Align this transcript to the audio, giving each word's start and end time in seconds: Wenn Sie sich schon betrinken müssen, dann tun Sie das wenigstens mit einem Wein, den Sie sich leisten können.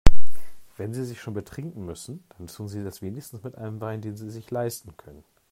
Wenn 0.77 0.95
Sie 0.95 1.05
sich 1.05 1.21
schon 1.21 1.35
betrinken 1.35 1.85
müssen, 1.85 2.23
dann 2.35 2.47
tun 2.47 2.67
Sie 2.67 2.83
das 2.83 3.03
wenigstens 3.03 3.43
mit 3.43 3.53
einem 3.53 3.79
Wein, 3.81 4.01
den 4.01 4.17
Sie 4.17 4.31
sich 4.31 4.49
leisten 4.49 4.97
können. 4.97 5.23